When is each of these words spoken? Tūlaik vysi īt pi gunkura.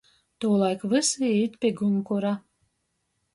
Tūlaik 0.45 0.85
vysi 0.93 1.21
īt 1.41 1.59
pi 1.67 1.71
gunkura. 1.83 2.33